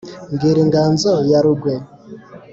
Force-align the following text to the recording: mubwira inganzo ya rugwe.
mubwira 0.29 0.57
inganzo 0.65 1.11
ya 1.29 1.39
rugwe. 1.45 1.73